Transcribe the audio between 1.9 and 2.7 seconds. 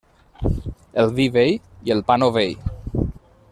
el pa novell.